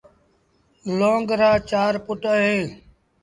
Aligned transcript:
لونگ 0.97 1.29
رآ 1.39 1.51
چآر 1.69 1.93
پُٽ 2.05 2.21
اهيݩ۔ 2.33 2.63